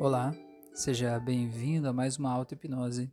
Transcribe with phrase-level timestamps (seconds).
[0.00, 0.34] Olá,
[0.74, 3.08] seja bem-vindo a mais uma auto-hipnose.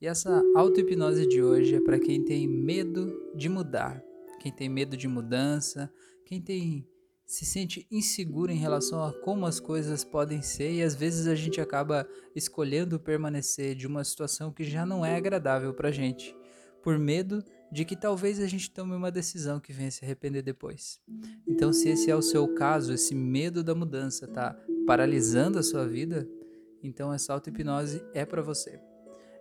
[0.00, 4.00] E essa auto-hipnose de hoje é para quem tem medo de mudar,
[4.38, 5.92] quem tem medo de mudança,
[6.24, 6.86] quem tem
[7.26, 11.34] se sente inseguro em relação a como as coisas podem ser e às vezes a
[11.34, 16.34] gente acaba escolhendo permanecer de uma situação que já não é agradável para gente,
[16.82, 21.00] por medo de que talvez a gente tome uma decisão que venha se arrepender depois.
[21.46, 24.56] Então, se esse é o seu caso, esse medo da mudança tá
[24.90, 26.28] paralisando a sua vida,
[26.82, 28.80] então essa auto-hipnose é para você.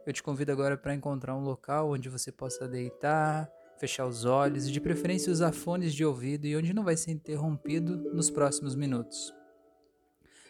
[0.06, 4.68] Eu te convido agora para encontrar um local onde você possa deitar, fechar os olhos
[4.68, 8.76] e de preferência usar fones de ouvido e onde não vai ser interrompido nos próximos
[8.76, 9.34] minutos.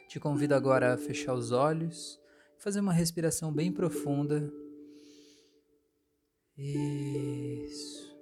[0.10, 2.20] Te convido agora a fechar os olhos,
[2.58, 4.52] fazer uma respiração bem profunda
[6.58, 8.14] isso.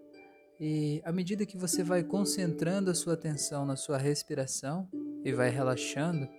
[0.59, 4.87] E à medida que você vai concentrando a sua atenção na sua respiração
[5.25, 6.29] e vai relaxando,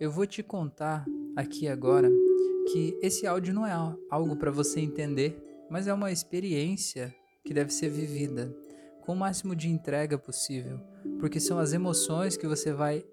[0.00, 1.04] eu vou te contar
[1.36, 2.10] aqui agora
[2.72, 3.72] que esse áudio não é
[4.08, 5.36] algo para você entender,
[5.68, 8.50] mas é uma experiência que deve ser vivida
[9.02, 10.80] com o máximo de entrega possível,
[11.18, 13.04] porque são as emoções que você vai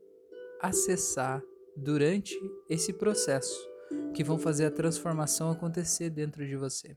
[0.62, 1.44] acessar
[1.76, 2.34] durante
[2.70, 3.68] esse processo
[4.14, 6.96] que vão fazer a transformação acontecer dentro de você.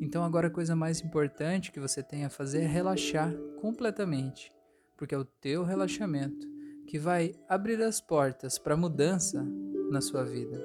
[0.00, 4.52] Então agora a coisa mais importante que você tem a fazer é relaxar completamente,
[4.96, 6.49] porque é o teu relaxamento
[6.90, 9.46] que vai abrir as portas para mudança
[9.92, 10.60] na sua vida.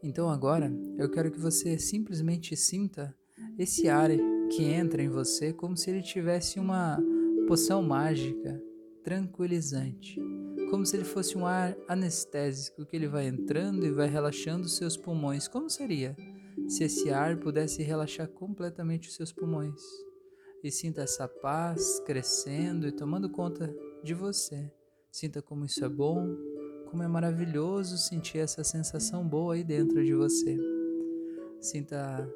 [0.00, 3.12] Então agora eu quero que você simplesmente sinta
[3.58, 4.10] esse ar
[4.54, 7.02] que entra em você como se ele tivesse uma
[7.48, 8.62] poção mágica,
[9.02, 10.20] tranquilizante,
[10.70, 14.76] como se ele fosse um ar anestésico que ele vai entrando e vai relaxando os
[14.76, 15.48] seus pulmões.
[15.48, 16.14] Como seria?
[16.68, 19.82] se esse ar pudesse relaxar completamente os seus pulmões.
[20.62, 24.72] E sinta essa paz crescendo e tomando conta de você.
[25.14, 26.26] Sinta como isso é bom,
[26.90, 30.58] como é maravilhoso sentir essa sensação boa aí dentro de você.
[31.60, 32.28] Sinta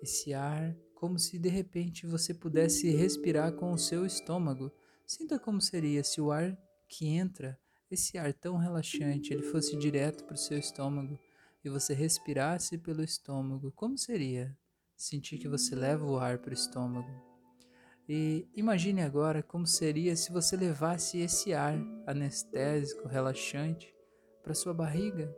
[0.00, 4.72] esse ar como se de repente você pudesse respirar com o seu estômago.
[5.06, 6.56] Sinta como seria se o ar
[6.88, 7.60] que entra,
[7.90, 11.18] esse ar tão relaxante, ele fosse direto para o seu estômago
[11.62, 14.56] e você respirasse pelo estômago, como seria
[14.96, 17.31] sentir que você leva o ar para o estômago?
[18.08, 23.94] E imagine agora como seria se você levasse esse ar anestésico, relaxante,
[24.42, 25.34] para sua barriga,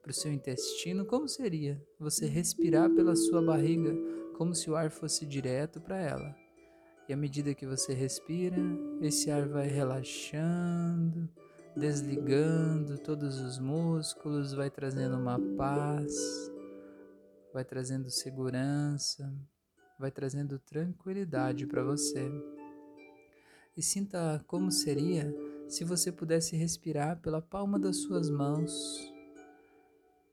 [0.00, 1.04] para o seu intestino.
[1.04, 3.92] Como seria você respirar pela sua barriga,
[4.36, 6.34] como se o ar fosse direto para ela?
[7.08, 8.56] E à medida que você respira,
[9.00, 11.28] esse ar vai relaxando,
[11.76, 16.14] desligando todos os músculos, vai trazendo uma paz,
[17.52, 19.32] vai trazendo segurança,
[19.98, 22.30] vai trazendo tranquilidade para você.
[23.76, 25.34] E sinta como seria
[25.68, 28.72] se você pudesse respirar pela palma das suas mãos.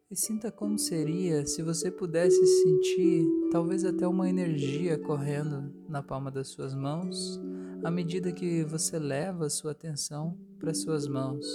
[0.10, 6.30] E sinta como seria se você pudesse sentir talvez até uma energia correndo na palma
[6.30, 7.40] das suas mãos
[7.84, 11.46] à medida que você leva a sua atenção para suas mãos.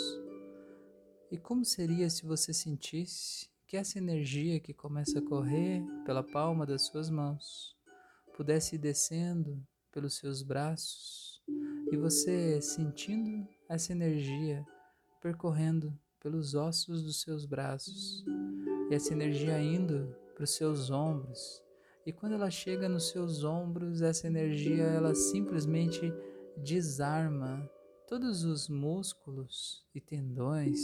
[1.30, 6.66] E como seria se você sentisse que essa energia que começa a correr pela palma
[6.66, 7.77] das suas mãos
[8.38, 9.60] pudesse ir descendo
[9.90, 11.42] pelos seus braços
[11.90, 14.64] e você sentindo essa energia
[15.20, 18.24] percorrendo pelos ossos dos seus braços
[18.88, 21.60] e essa energia indo para os seus ombros.
[22.06, 26.12] E quando ela chega nos seus ombros, essa energia ela simplesmente
[26.58, 27.68] desarma
[28.06, 30.78] todos os músculos e tendões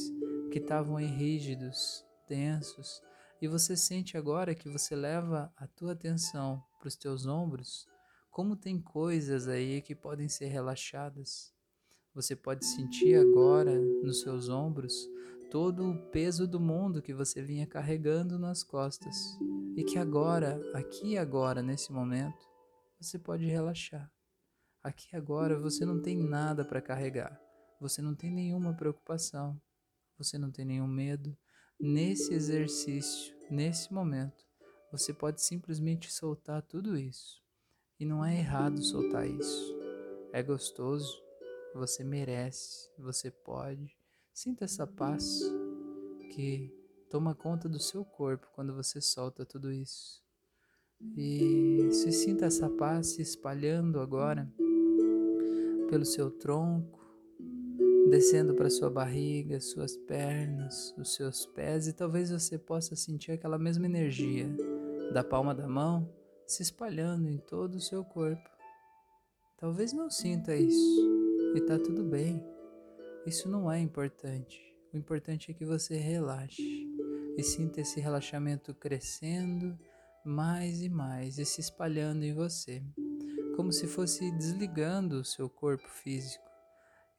[0.51, 3.01] que estavam aí rígidos, tensos,
[3.41, 7.89] e você sente agora que você leva a tua atenção para os teus ombros,
[8.31, 11.51] como tem coisas aí que podem ser relaxadas.
[12.13, 15.09] Você pode sentir agora nos seus ombros
[15.51, 19.17] todo o peso do mundo que você vinha carregando nas costas
[19.75, 22.47] e que agora, aqui agora, nesse momento,
[23.01, 24.13] você pode relaxar.
[24.83, 27.41] Aqui agora você não tem nada para carregar,
[27.81, 29.59] você não tem nenhuma preocupação,
[30.19, 31.35] você não tem nenhum medo.
[31.81, 34.45] Nesse exercício, nesse momento,
[34.97, 37.43] você pode simplesmente soltar tudo isso.
[37.99, 39.77] E não é errado soltar isso.
[40.33, 41.21] É gostoso,
[41.75, 43.97] você merece, você pode.
[44.33, 45.41] Sinta essa paz
[46.33, 46.73] que
[47.11, 50.23] toma conta do seu corpo quando você solta tudo isso.
[51.17, 54.49] E se sinta essa paz se espalhando agora
[55.91, 57.01] pelo seu tronco,
[58.11, 63.59] descendo para sua barriga, suas pernas, os seus pés, e talvez você possa sentir aquela
[63.59, 64.49] mesma energia
[65.13, 66.09] da palma da mão
[66.47, 68.49] se espalhando em todo o seu corpo.
[69.59, 71.01] Talvez não sinta isso,
[71.55, 72.45] e tá tudo bem.
[73.27, 74.61] Isso não é importante.
[74.93, 76.87] O importante é que você relaxe
[77.37, 79.79] e sinta esse relaxamento crescendo
[80.25, 82.83] mais e mais e se espalhando em você,
[83.57, 86.45] como se fosse desligando o seu corpo físico.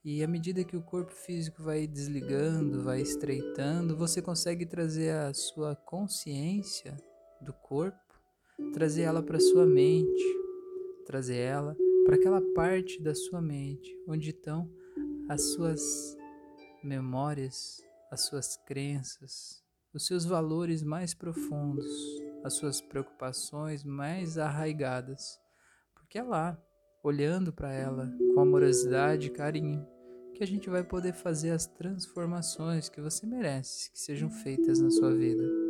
[0.04, 5.34] E à medida que o corpo físico vai desligando, vai estreitando, você consegue trazer a
[5.34, 6.96] sua consciência
[7.42, 7.98] do corpo,
[8.74, 10.24] trazer ela para sua mente,
[11.06, 14.70] trazer ela para aquela parte da sua mente onde estão
[15.28, 16.16] as suas
[16.84, 21.90] memórias, as suas crenças, os seus valores mais profundos,
[22.44, 25.40] as suas preocupações mais arraigadas.
[25.96, 26.58] Porque é lá,
[27.04, 29.86] olhando para ela com amorosidade e carinho,
[30.36, 34.92] que a gente vai poder fazer as transformações que você merece que sejam feitas na
[34.92, 35.65] sua vida.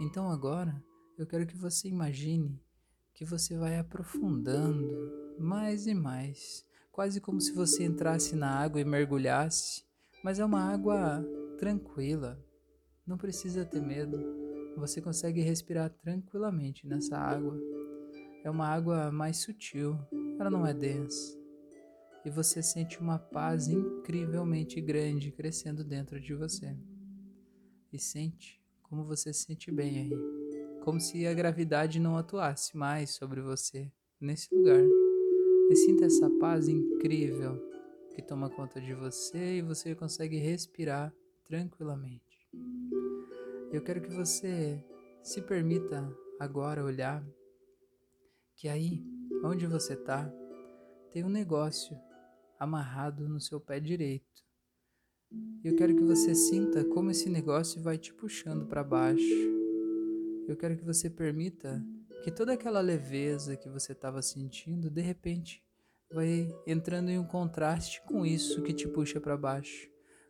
[0.00, 0.82] Então agora
[1.18, 2.58] eu quero que você imagine
[3.12, 8.84] que você vai aprofundando mais e mais quase como se você entrasse na água e
[8.84, 9.84] mergulhasse,
[10.24, 11.22] mas é uma água
[11.58, 12.42] tranquila.
[13.06, 14.18] Não precisa ter medo.
[14.76, 17.54] Você consegue respirar tranquilamente nessa água.
[18.42, 19.98] É uma água mais sutil,
[20.38, 21.38] ela não é densa.
[22.24, 26.76] E você sente uma paz incrivelmente grande crescendo dentro de você.
[27.92, 28.59] E sente
[28.90, 30.80] como você se sente bem aí.
[30.82, 33.90] Como se a gravidade não atuasse mais sobre você
[34.20, 34.84] nesse lugar.
[35.70, 37.56] E sinta essa paz incrível
[38.12, 41.14] que toma conta de você e você consegue respirar
[41.44, 42.50] tranquilamente.
[43.72, 44.84] Eu quero que você
[45.22, 47.24] se permita agora olhar
[48.56, 49.06] que aí,
[49.44, 50.28] onde você está,
[51.12, 51.96] tem um negócio
[52.58, 54.49] amarrado no seu pé direito.
[55.62, 59.22] Eu quero que você sinta como esse negócio vai te puxando para baixo.
[60.48, 61.84] Eu quero que você permita
[62.24, 65.62] que toda aquela leveza que você estava sentindo, de repente,
[66.12, 69.88] vai entrando em um contraste com isso que te puxa para baixo,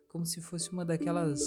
[0.09, 1.41] como se fosse uma daquelas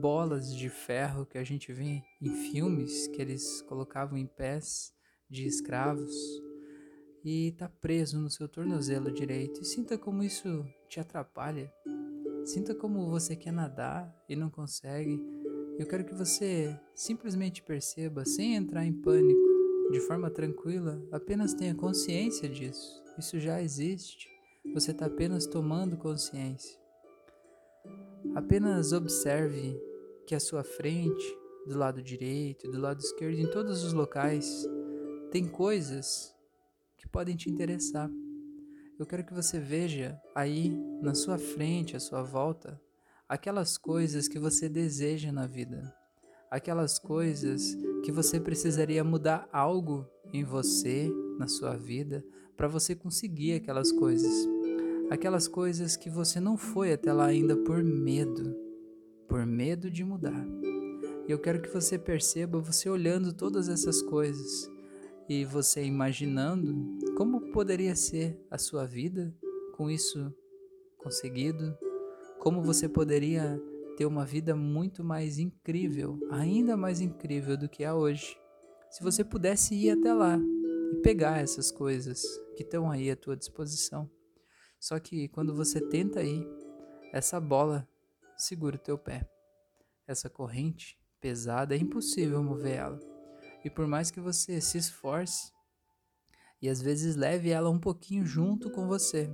[0.00, 4.92] bolas de ferro que a gente vê em filmes que eles colocavam em pés
[5.28, 6.14] de escravos
[7.24, 9.60] e está preso no seu tornozelo direito.
[9.60, 11.72] E sinta como isso te atrapalha.
[12.46, 15.20] Sinta como você quer nadar e não consegue.
[15.80, 21.74] Eu quero que você simplesmente perceba, sem entrar em pânico, de forma tranquila, apenas tenha
[21.74, 23.02] consciência disso.
[23.18, 24.28] Isso já existe.
[24.72, 26.78] Você está apenas tomando consciência.
[28.32, 29.76] Apenas observe
[30.24, 34.64] que à sua frente, do lado direito, do lado esquerdo, em todos os locais,
[35.32, 36.32] tem coisas
[36.96, 38.08] que podem te interessar.
[38.98, 40.70] Eu quero que você veja aí
[41.02, 42.80] na sua frente, à sua volta,
[43.28, 45.94] aquelas coisas que você deseja na vida
[46.50, 52.24] aquelas coisas que você precisaria mudar algo em você, na sua vida,
[52.56, 54.48] para você conseguir aquelas coisas.
[55.10, 58.56] Aquelas coisas que você não foi até lá ainda por medo,
[59.28, 60.46] por medo de mudar.
[61.28, 64.70] E eu quero que você perceba você olhando todas essas coisas
[65.28, 69.34] e você imaginando como poderia ser a sua vida
[69.76, 70.34] com isso
[70.98, 71.76] conseguido,
[72.38, 73.60] como você poderia
[73.96, 78.36] ter uma vida muito mais incrível, ainda mais incrível do que é hoje.
[78.90, 80.38] Se você pudesse ir até lá
[80.92, 82.22] e pegar essas coisas
[82.56, 84.10] que estão aí à tua disposição.
[84.78, 86.46] Só que quando você tenta ir,
[87.12, 87.88] essa bola
[88.36, 89.28] segura o teu pé.
[90.06, 93.15] Essa corrente pesada é impossível mover ela.
[93.64, 95.52] E por mais que você se esforce
[96.60, 99.30] e às vezes leve ela um pouquinho junto com você,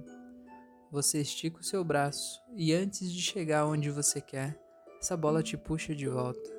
[0.91, 4.61] você estica o seu braço e antes de chegar onde você quer,
[5.01, 6.51] essa bola te puxa de volta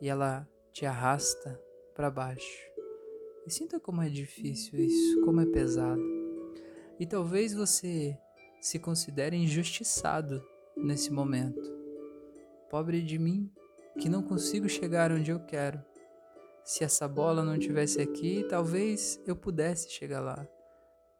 [0.00, 1.60] e ela te arrasta
[1.94, 2.72] para baixo.
[3.46, 6.02] E sinta como é difícil isso, como é pesado.
[6.98, 8.16] E talvez você
[8.60, 10.44] se considere injustiçado
[10.76, 11.60] nesse momento.
[12.70, 13.50] Pobre de mim,
[13.98, 15.82] que não consigo chegar onde eu quero.
[16.64, 20.46] Se essa bola não tivesse aqui, talvez eu pudesse chegar lá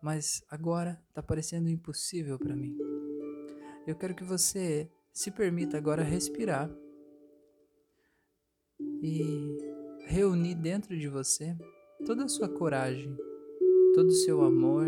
[0.02, 2.76] mas agora está parecendo impossível para mim.
[3.86, 6.68] Eu quero que você se permita agora respirar
[9.00, 9.56] e
[10.06, 11.56] reunir dentro de você
[12.04, 13.16] toda a sua coragem,
[13.94, 14.86] todo o seu amor,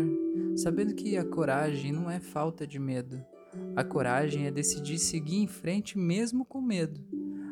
[0.57, 3.23] sabendo que a coragem não é falta de medo.
[3.73, 7.01] A coragem é decidir seguir em frente mesmo com medo.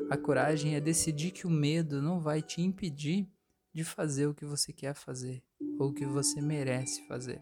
[0.10, 3.28] A coragem é decidir que o medo não vai te impedir
[3.74, 5.44] de fazer o que você quer fazer
[5.80, 7.42] ou o que você merece fazer.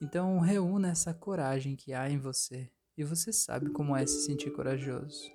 [0.00, 4.50] Então, reúna essa coragem que há em você e você sabe como é se sentir
[4.50, 5.30] corajoso.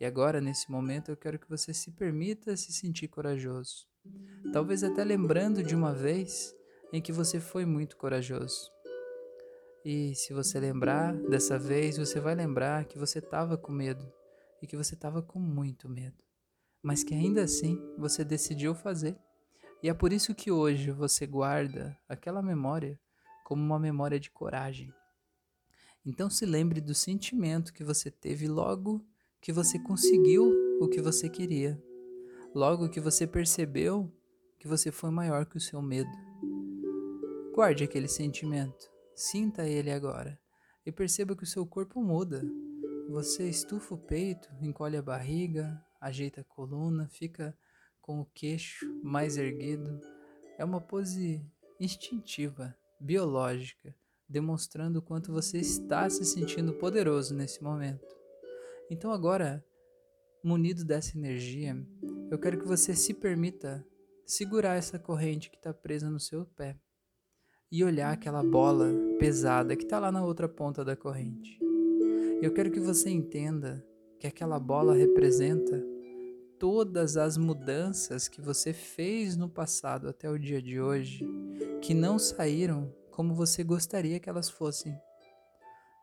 [0.00, 3.86] E agora, nesse momento, eu quero que você se permita se sentir corajoso.
[4.52, 6.54] Talvez até lembrando de uma vez
[6.92, 8.70] em que você foi muito corajoso.
[9.84, 14.17] E se você lembrar dessa vez, você vai lembrar que você estava com medo
[14.62, 16.22] e que você estava com muito medo,
[16.82, 19.18] mas que ainda assim você decidiu fazer.
[19.82, 22.98] E é por isso que hoje você guarda aquela memória
[23.44, 24.92] como uma memória de coragem.
[26.04, 29.06] Então se lembre do sentimento que você teve logo
[29.40, 31.80] que você conseguiu o que você queria,
[32.54, 34.12] logo que você percebeu
[34.58, 36.10] que você foi maior que o seu medo.
[37.54, 40.38] Guarde aquele sentimento, sinta ele agora
[40.84, 42.42] e perceba que o seu corpo muda.
[43.08, 47.56] Você estufa o peito, encolhe a barriga, ajeita a coluna, fica
[48.02, 49.98] com o queixo mais erguido.
[50.58, 51.42] É uma pose
[51.80, 53.94] instintiva, biológica,
[54.28, 58.14] demonstrando o quanto você está se sentindo poderoso nesse momento.
[58.90, 59.64] Então, agora,
[60.44, 61.82] munido dessa energia,
[62.30, 63.82] eu quero que você se permita
[64.26, 66.76] segurar essa corrente que está presa no seu pé
[67.72, 71.67] e olhar aquela bola pesada que está lá na outra ponta da corrente.
[72.40, 73.84] Eu quero que você entenda
[74.16, 75.84] que aquela bola representa
[76.56, 81.28] todas as mudanças que você fez no passado até o dia de hoje
[81.82, 84.96] que não saíram como você gostaria que elas fossem.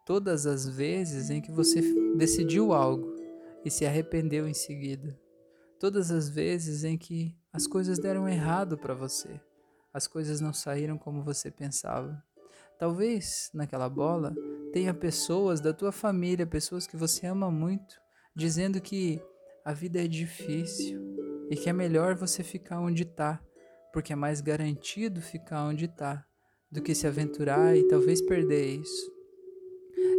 [0.05, 1.81] Todas as vezes em que você
[2.17, 3.15] decidiu algo
[3.63, 5.17] e se arrependeu em seguida.
[5.79, 9.39] Todas as vezes em que as coisas deram errado para você,
[9.93, 12.21] as coisas não saíram como você pensava.
[12.77, 14.35] Talvez naquela bola
[14.75, 17.95] tenha pessoas da tua família, pessoas que você ama muito,
[18.35, 19.21] dizendo que
[19.63, 20.99] a vida é difícil
[21.49, 23.41] e que é melhor você ficar onde está,
[23.93, 26.25] porque é mais garantido ficar onde está
[26.69, 29.13] do que se aventurar e talvez perder isso.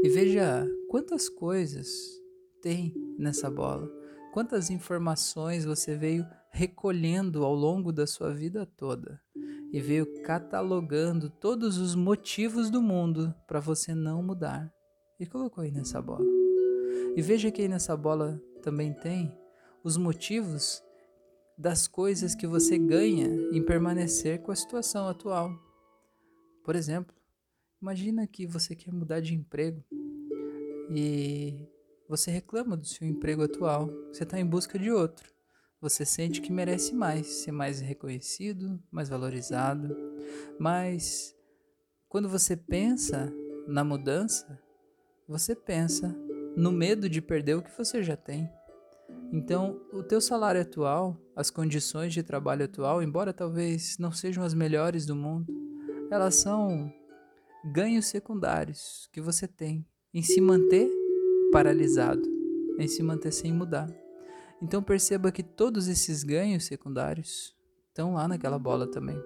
[0.03, 1.87] E veja quantas coisas
[2.63, 3.93] tem nessa bola,
[4.33, 9.21] quantas informações você veio recolhendo ao longo da sua vida toda
[9.73, 14.73] e veio catalogando todos os motivos do mundo para você não mudar
[15.19, 16.25] e colocou aí nessa bola.
[17.17, 19.37] E veja que aí nessa bola também tem
[19.83, 20.83] os motivos
[21.57, 25.51] das coisas que você ganha em permanecer com a situação atual.
[26.65, 27.15] Por exemplo,
[27.81, 29.83] imagina que você quer mudar de emprego
[30.91, 31.69] e
[32.09, 35.36] você reclama do seu emprego atual, você está em busca de outro.
[35.89, 39.97] Você sente que merece mais, ser mais reconhecido, mais valorizado.
[40.59, 41.33] Mas
[42.09, 43.33] quando você pensa
[43.69, 44.61] na mudança,
[45.29, 46.13] você pensa
[46.57, 48.51] no medo de perder o que você já tem.
[49.33, 54.55] Então, o teu salário atual, as condições de trabalho atual, embora talvez não sejam as
[54.55, 55.55] melhores do mundo,
[56.11, 56.93] elas são
[57.73, 60.91] ganhos secundários que você tem em se manter
[61.53, 62.29] paralisado,
[62.77, 63.89] em se manter sem mudar.
[64.63, 67.55] Então perceba que todos esses ganhos secundários
[67.89, 69.21] estão lá naquela bola também.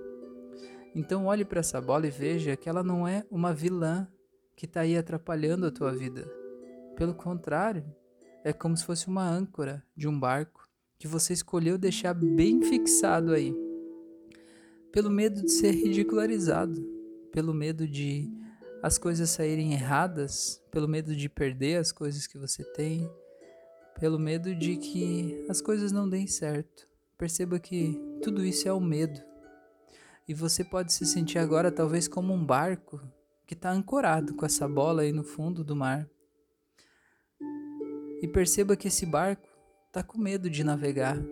[0.94, 4.08] Então olhe para essa bola e veja que ela não é uma vilã
[4.56, 6.30] que está aí atrapalhando a tua vida.
[6.96, 7.84] Pelo contrário,
[8.44, 10.68] é como se fosse uma âncora de um barco
[10.98, 13.54] que você escolheu deixar bem fixado aí.
[14.92, 16.82] Pelo medo de ser ridicularizado,
[17.32, 18.28] pelo medo de
[18.82, 23.10] as coisas saírem erradas, pelo medo de perder as coisas que você tem,
[24.00, 26.88] pelo medo de que as coisas não deem certo.
[27.18, 29.20] Perceba que tudo isso é o medo.
[30.26, 32.98] E você pode se sentir agora talvez como um barco
[33.46, 36.08] que está ancorado com essa bola aí no fundo do mar.
[38.22, 39.46] E perceba que esse barco
[39.88, 41.22] está com medo de navegar,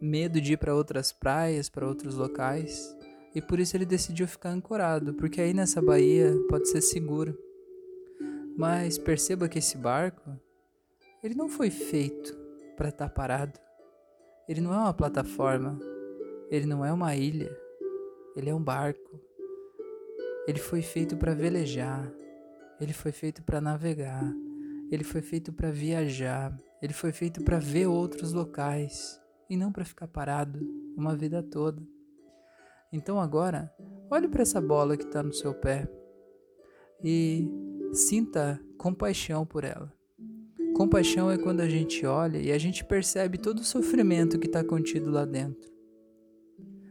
[0.00, 2.96] medo de ir para outras praias, para outros locais.
[3.34, 7.36] E por isso ele decidiu ficar ancorado, porque aí nessa baía pode ser seguro.
[8.56, 10.30] Mas perceba que esse barco
[11.22, 12.34] ele não foi feito
[12.76, 13.58] para estar tá parado.
[14.48, 15.78] Ele não é uma plataforma.
[16.50, 17.54] Ele não é uma ilha.
[18.34, 19.20] Ele é um barco.
[20.46, 22.10] Ele foi feito para velejar.
[22.80, 24.24] Ele foi feito para navegar.
[24.90, 26.56] Ele foi feito para viajar.
[26.80, 30.58] Ele foi feito para ver outros locais e não para ficar parado
[30.96, 31.82] uma vida toda.
[32.90, 33.72] Então agora,
[34.10, 35.88] olhe para essa bola que está no seu pé
[37.04, 37.46] e
[37.92, 39.99] sinta compaixão por ela.
[40.74, 44.64] Compaixão é quando a gente olha e a gente percebe todo o sofrimento que está
[44.64, 45.70] contido lá dentro.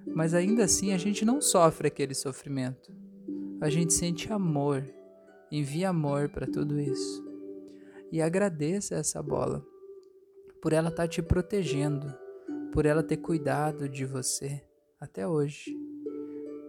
[0.06, 2.92] Mas ainda assim a gente não sofre aquele sofrimento.
[3.62, 4.84] A gente sente amor,
[5.52, 7.28] envia amor para tudo isso.
[8.12, 9.66] E agradeça essa bola
[10.62, 12.14] por ela estar tá te protegendo,
[12.72, 14.64] por ela ter cuidado de você
[15.00, 15.76] até hoje.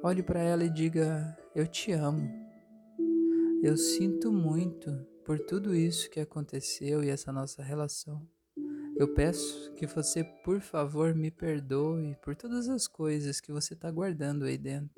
[0.02, 2.29] Olhe para ela e diga: Eu te amo.
[3.62, 4.90] Eu sinto muito
[5.30, 8.28] por tudo isso que aconteceu e essa nossa relação.
[8.96, 13.88] Eu peço que você, por favor, me perdoe por todas as coisas que você está
[13.92, 14.90] guardando aí dentro.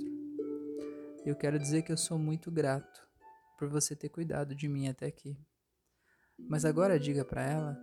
[1.27, 3.07] Eu quero dizer que eu sou muito grato
[3.59, 5.37] por você ter cuidado de mim até aqui.
[6.39, 7.79] Mas agora diga para ela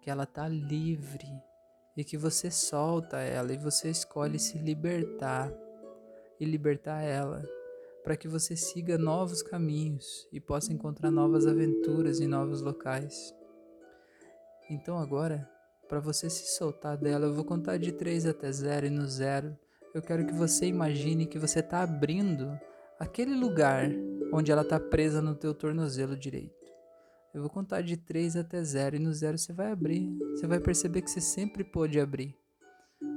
[0.00, 1.28] que ela tá livre
[1.94, 5.52] e que você solta ela e você escolhe se libertar
[6.40, 7.46] e libertar ela
[8.06, 13.34] para que você siga novos caminhos e possa encontrar novas aventuras em novos locais.
[14.70, 15.50] Então agora,
[15.88, 19.58] para você se soltar dela, eu vou contar de 3 até 0 e no zero
[19.92, 22.56] eu quero que você imagine que você está abrindo
[22.96, 23.90] aquele lugar
[24.32, 26.54] onde ela está presa no teu tornozelo direito.
[27.34, 30.16] Eu vou contar de 3 até 0 e no zero você vai abrir.
[30.36, 32.36] Você vai perceber que você sempre pôde abrir,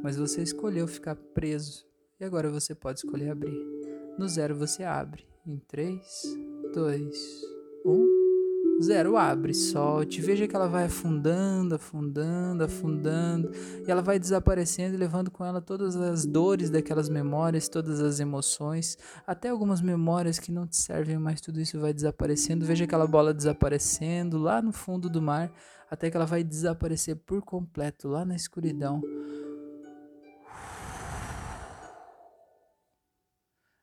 [0.01, 1.85] mas você escolheu ficar preso
[2.19, 3.78] e agora você pode escolher abrir.
[4.19, 5.25] No zero você abre.
[5.47, 6.37] Em 3,
[6.75, 7.41] 2,
[7.85, 8.19] 1
[8.81, 13.51] zero, abre, solte, veja que ela vai afundando, afundando, afundando,
[13.85, 18.97] e ela vai desaparecendo, levando com ela todas as dores daquelas memórias, todas as emoções,
[19.25, 22.65] até algumas memórias que não te servem mais, tudo isso vai desaparecendo.
[22.65, 25.51] Veja aquela bola desaparecendo lá no fundo do mar,
[25.89, 29.01] até que ela vai desaparecer por completo lá na escuridão.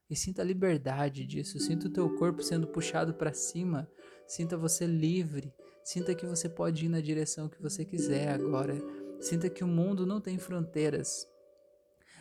[0.08, 3.88] E sinta a liberdade disso, sinta o teu corpo sendo puxado para cima
[4.26, 5.54] Sinta você livre.
[5.84, 8.76] Sinta que você pode ir na direção que você quiser agora.
[9.20, 11.26] Sinta que o mundo não tem fronteiras.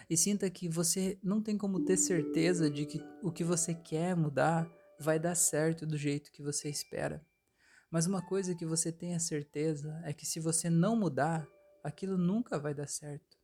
[0.08, 4.16] E sinta que você não tem como ter certeza de que o que você quer
[4.16, 7.26] mudar vai dar certo do jeito que você espera.
[7.90, 11.48] Mas uma coisa que você tenha certeza é que se você não mudar,
[11.84, 13.36] aquilo nunca vai dar certo.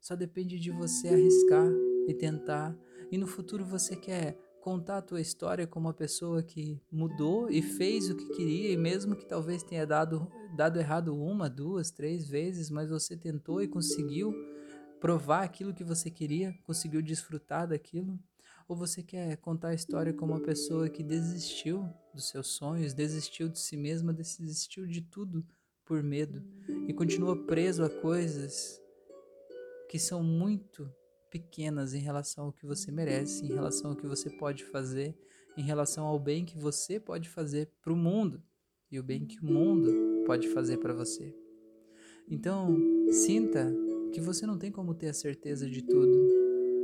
[0.00, 1.68] Só depende de você arriscar
[2.08, 2.76] e tentar.
[3.10, 7.62] E no futuro você quer contar a tua história como uma pessoa que mudou e
[7.62, 12.28] fez o que queria, e mesmo que talvez tenha dado, dado errado uma, duas, três
[12.28, 14.34] vezes, mas você tentou e conseguiu
[15.00, 18.18] provar aquilo que você queria, conseguiu desfrutar daquilo?
[18.68, 23.48] Ou você quer contar a história como uma pessoa que desistiu dos seus sonhos, desistiu
[23.48, 25.46] de si mesma, desistiu de tudo
[25.86, 26.42] por medo
[26.86, 28.78] e continua preso a coisas
[29.88, 30.92] que são muito
[31.30, 35.16] pequenas em relação ao que você merece, em relação ao que você pode fazer,
[35.56, 38.42] em relação ao bem que você pode fazer para o mundo
[38.90, 41.34] e o bem que o mundo pode fazer para você.
[42.30, 42.76] Então,
[43.10, 43.74] sinta
[44.12, 46.28] que você não tem como ter a certeza de tudo.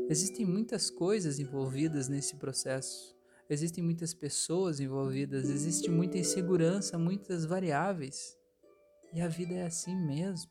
[0.08, 3.14] Existem muitas coisas envolvidas nesse processo.
[3.48, 8.36] Existem muitas pessoas envolvidas, existe muita insegurança, muitas variáveis.
[9.12, 10.50] E a vida é assim mesmo.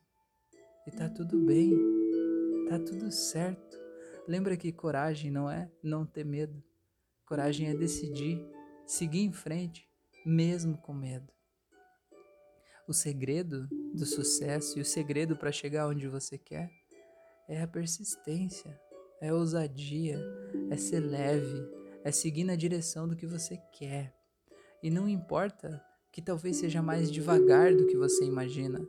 [0.87, 1.71] E tá tudo bem.
[2.69, 3.62] Tá tudo certo.
[4.25, 6.63] Lembra que coragem não é não ter medo.
[7.25, 8.41] Coragem é decidir,
[8.85, 9.89] seguir em frente,
[10.25, 11.31] mesmo com medo.
[12.87, 16.71] O segredo do sucesso e o segredo para chegar onde você quer
[17.49, 18.79] é a persistência,
[19.19, 20.17] é a ousadia,
[20.69, 21.61] é ser leve,
[22.03, 24.13] é seguir na direção do que você quer.
[24.81, 28.85] E não importa que talvez seja mais devagar do que você imagina,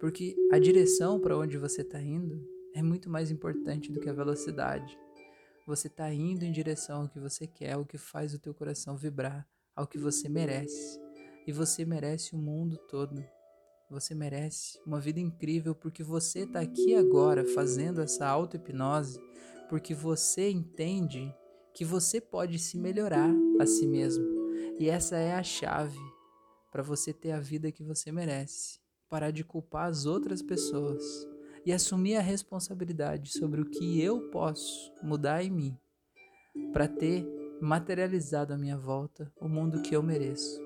[0.00, 4.12] porque a direção para onde você está indo é muito mais importante do que a
[4.12, 4.98] velocidade.
[5.66, 8.96] Você está indo em direção ao que você quer, ao que faz o teu coração
[8.96, 10.98] vibrar, ao que você merece.
[11.46, 13.22] E você merece o mundo todo.
[13.90, 19.18] Você merece uma vida incrível porque você está aqui agora fazendo essa auto-hipnose,
[19.68, 21.34] porque você entende
[21.74, 24.24] que você pode se melhorar a si mesmo.
[24.78, 25.98] E essa é a chave
[26.70, 28.78] para você ter a vida que você merece.
[29.08, 31.02] Parar de culpar as outras pessoas
[31.64, 35.78] e assumir a responsabilidade sobre o que eu posso mudar em mim
[36.72, 37.26] para ter
[37.60, 40.60] materializado à minha volta o mundo que eu mereço.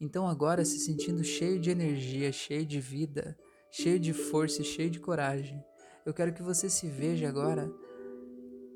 [0.00, 3.38] Então, agora, se sentindo cheio de energia, cheio de vida,
[3.70, 5.62] cheio de força e cheio de coragem,
[6.04, 7.72] eu quero que você se veja agora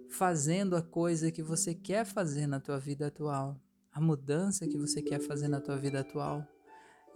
[0.09, 3.61] fazendo a coisa que você quer fazer na tua vida atual,
[3.93, 6.47] a mudança que você quer fazer na tua vida atual.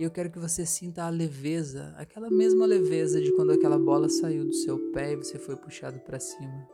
[0.00, 4.08] E eu quero que você sinta a leveza, aquela mesma leveza de quando aquela bola
[4.08, 6.66] saiu do seu pé e você foi puxado para cima.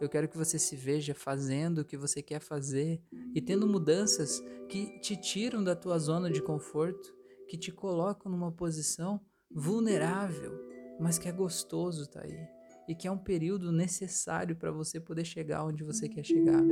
[0.00, 2.98] Eu quero que você se veja fazendo o que você quer fazer
[3.34, 7.14] e tendo mudanças que te tiram da tua zona de conforto,
[7.46, 9.20] que te colocam numa posição
[9.54, 10.58] vulnerável,
[10.98, 12.48] mas que é gostoso estar tá aí
[12.88, 16.64] e que é um período necessário para você poder chegar onde você quer chegar.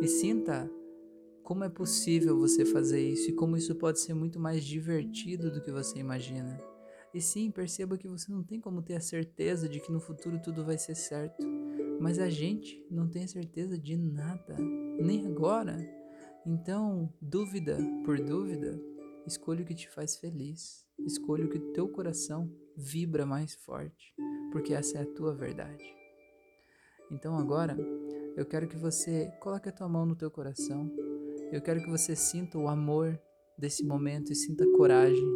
[0.00, 0.70] E sinta
[1.50, 5.60] como é possível você fazer isso e como isso pode ser muito mais divertido do
[5.60, 6.62] que você imagina.
[7.12, 10.40] E sim, perceba que você não tem como ter a certeza de que no futuro
[10.40, 11.44] tudo vai ser certo.
[11.98, 14.56] Mas a gente não tem certeza de nada,
[15.00, 15.76] nem agora.
[16.46, 18.80] Então, dúvida por dúvida,
[19.26, 20.86] escolha o que te faz feliz.
[21.00, 24.14] Escolha o que teu coração vibra mais forte,
[24.52, 25.84] porque essa é a tua verdade.
[27.10, 27.76] Então agora,
[28.36, 30.88] eu quero que você coloque a tua mão no teu coração
[31.52, 33.20] Eu quero que você sinta o amor
[33.58, 35.28] desse momento e sinta coragem.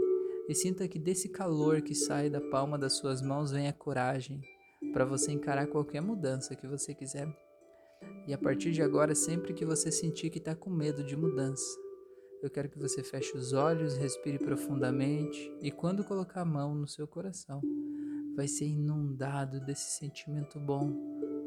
[0.49, 4.41] E sinta que desse calor que sai da palma das suas mãos vem a coragem
[4.93, 7.27] para você encarar qualquer mudança que você quiser.
[8.29, 11.65] E a partir de agora, sempre que você sentir que está com medo de mudança,
[12.41, 16.87] eu quero que você feche os olhos, respire profundamente e quando colocar a mão no
[16.87, 17.61] seu coração,
[18.37, 20.93] vai ser inundado desse sentimento bom,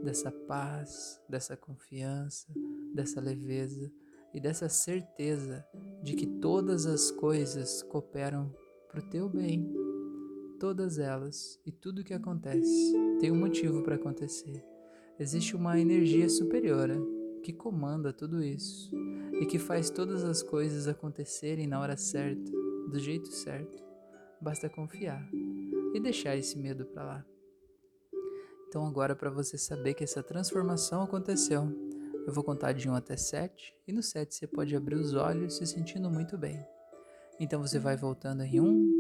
[0.04, 2.48] dessa paz, dessa confiança,
[2.94, 3.92] dessa leveza
[4.38, 5.66] e dessa certeza
[6.04, 8.54] de que todas as coisas cooperam
[8.88, 9.68] para o teu bem.
[10.60, 14.64] Todas elas e tudo que acontece tem um motivo para acontecer.
[15.20, 16.88] Existe uma energia superior
[17.42, 18.92] que comanda tudo isso
[19.42, 22.52] e que faz todas as coisas acontecerem na hora certa,
[22.92, 23.84] do jeito certo.
[24.40, 25.28] Basta confiar
[25.96, 27.26] e deixar esse medo para lá.
[28.68, 31.74] Então, agora, para você saber que essa transformação aconteceu,
[32.28, 35.56] eu vou contar de 1 até 7 e no 7 você pode abrir os olhos
[35.56, 36.62] se sentindo muito bem.
[37.40, 38.97] Então, você vai voltando em 1,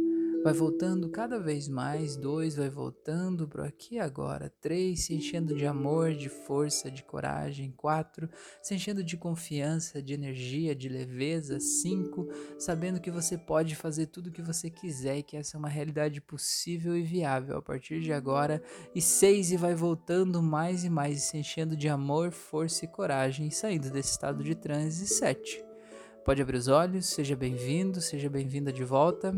[0.47, 5.65] vai voltando cada vez mais, dois vai voltando para aqui agora, três se enchendo de
[5.65, 8.29] amor, de força, de coragem, quatro
[8.61, 14.27] se enchendo de confiança, de energia, de leveza, cinco sabendo que você pode fazer tudo
[14.27, 17.99] o que você quiser e que essa é uma realidade possível e viável a partir
[17.99, 18.63] de agora,
[18.95, 23.51] e seis e vai voltando mais e mais se enchendo de amor, força e coragem
[23.51, 25.61] saindo desse estado de transe, sete
[26.23, 29.33] Pode abrir os olhos, seja bem-vindo, seja bem-vinda de volta.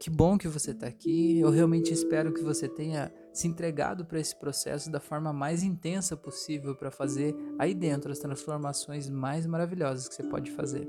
[0.00, 1.38] Que bom que você está aqui.
[1.38, 6.16] Eu realmente espero que você tenha se entregado para esse processo da forma mais intensa
[6.16, 10.88] possível para fazer aí dentro as transformações mais maravilhosas que você pode fazer.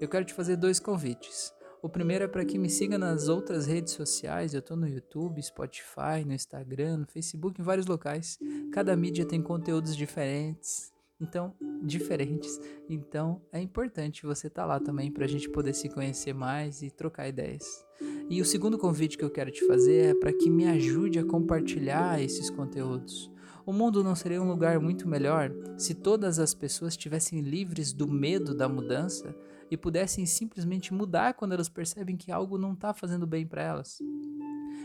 [0.00, 1.54] Eu quero te fazer dois convites.
[1.80, 4.52] O primeiro é para que me siga nas outras redes sociais.
[4.52, 8.40] Eu estou no YouTube, Spotify, no Instagram, no Facebook, em vários locais.
[8.72, 10.92] Cada mídia tem conteúdos diferentes.
[11.20, 12.60] Então, diferentes.
[12.88, 16.82] Então, é importante você estar tá lá também para a gente poder se conhecer mais
[16.82, 17.86] e trocar ideias.
[18.30, 21.24] E o segundo convite que eu quero te fazer é para que me ajude a
[21.24, 23.30] compartilhar esses conteúdos.
[23.64, 28.06] O mundo não seria um lugar muito melhor se todas as pessoas estivessem livres do
[28.06, 29.34] medo da mudança
[29.70, 33.98] e pudessem simplesmente mudar quando elas percebem que algo não está fazendo bem para elas.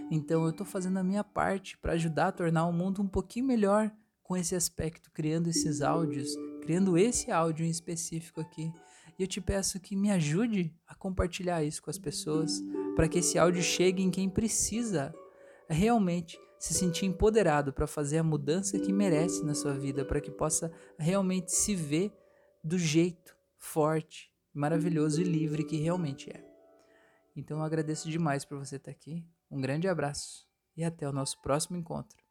[0.09, 3.45] Então eu estou fazendo a minha parte para ajudar a tornar o mundo um pouquinho
[3.45, 8.71] melhor com esse aspecto, criando esses áudios, criando esse áudio em específico aqui.
[9.19, 12.61] E eu te peço que me ajude a compartilhar isso com as pessoas,
[12.95, 15.13] para que esse áudio chegue em quem precisa
[15.67, 20.31] realmente se sentir empoderado para fazer a mudança que merece na sua vida, para que
[20.31, 22.13] possa realmente se ver
[22.63, 26.41] do jeito forte, maravilhoso e livre que realmente é.
[27.35, 29.25] Então eu agradeço demais por você estar aqui.
[29.51, 32.22] Um grande abraço e até o nosso próximo encontro.